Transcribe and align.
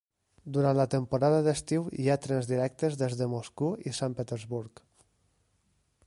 Durant 0.55 0.77
la 0.77 0.85
temporada 0.93 1.41
d'estiu 1.47 1.83
hi 2.03 2.07
ha 2.13 2.17
trens 2.23 2.49
directes 2.53 2.97
des 3.03 3.17
de 3.19 3.27
Moscou 3.35 3.75
i 3.91 3.93
Sant 4.01 4.17
Petersburg. 4.21 4.83